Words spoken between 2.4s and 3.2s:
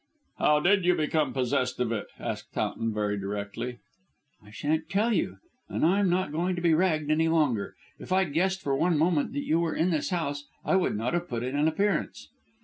Towton very